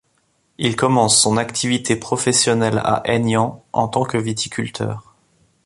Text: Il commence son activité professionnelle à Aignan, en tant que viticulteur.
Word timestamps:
Il 0.57 0.75
commence 0.75 1.21
son 1.21 1.37
activité 1.37 1.95
professionnelle 1.95 2.79
à 2.79 3.03
Aignan, 3.05 3.63
en 3.71 3.87
tant 3.87 4.03
que 4.03 4.17
viticulteur. 4.17 5.13